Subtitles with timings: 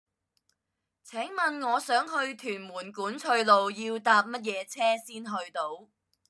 [1.03, 5.89] 請問我想去屯門管翠路要搭乜嘢車先去到